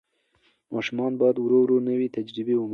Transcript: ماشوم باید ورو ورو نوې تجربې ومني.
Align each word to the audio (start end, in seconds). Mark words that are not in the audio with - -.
ماشوم 0.73 1.13
باید 1.21 1.37
ورو 1.39 1.57
ورو 1.61 1.77
نوې 1.89 2.07
تجربې 2.17 2.53
ومني. 2.57 2.69